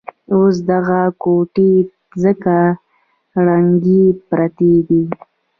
اوس 0.33 0.55
دغه 0.71 0.99
کوټې 1.23 1.73
ځکه 2.23 2.55
ړنګې 3.45 4.03
پرتې 4.29 4.73
دي. 4.87 5.03